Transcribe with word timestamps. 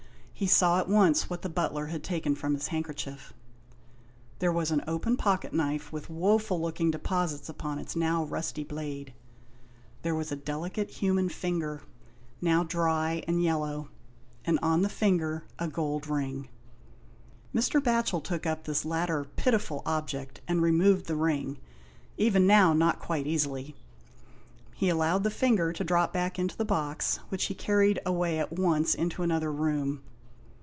He 0.33 0.47
saw 0.47 0.79
at 0.79 0.89
once 0.89 1.29
what 1.29 1.43
the 1.43 1.49
butler 1.49 1.85
had 1.85 2.03
taken 2.03 2.33
from 2.33 2.55
his 2.55 2.69
handkerchief. 2.69 3.31
There 4.39 4.51
was 4.51 4.71
an 4.71 4.83
open 4.87 5.15
pocket 5.15 5.53
knife, 5.53 5.93
with 5.93 6.09
woeful 6.09 6.59
looking 6.59 6.89
deposits 6.89 7.47
upon 7.47 7.77
its 7.77 7.95
now 7.95 8.23
rusty 8.23 8.63
blade. 8.63 9.13
There 10.01 10.15
was 10.15 10.31
a 10.31 10.35
delicate 10.35 10.89
human 10.89 11.29
finger, 11.29 11.83
now 12.41 12.63
dry 12.63 13.23
and 13.27 13.43
yellow, 13.43 13.89
and 14.43 14.57
on 14.63 14.81
the 14.81 14.89
finger 14.89 15.43
a 15.59 15.67
gold 15.67 16.07
ring, 16.07 16.49
Mr. 17.53 17.79
Batchel 17.79 18.23
took 18.23 18.47
up 18.47 18.63
this 18.63 18.83
latter 18.83 19.27
pitiful 19.35 19.83
object 19.85 20.41
and 20.47 20.63
removed 20.63 21.05
the 21.05 21.15
ring, 21.15 21.59
even 22.17 22.47
now, 22.47 22.73
not 22.73 22.97
quite 22.97 23.27
easily. 23.27 23.75
He 24.73 24.89
allowed 24.89 25.21
the 25.21 25.29
finger 25.29 25.71
to 25.71 25.83
drop 25.83 26.11
back 26.11 26.39
into 26.39 26.57
the 26.57 26.65
box, 26.65 27.17
which 27.29 27.45
he 27.45 27.53
carried 27.53 27.99
away 28.07 28.39
at 28.39 28.51
once 28.51 28.95
into 28.95 29.21
another 29.21 29.51
room. 29.51 30.01